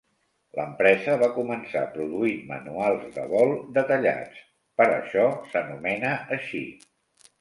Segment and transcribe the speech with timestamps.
[0.59, 4.41] L'empresa va començar produint manuals de vol detallats,
[4.81, 6.65] per això s'anomena així.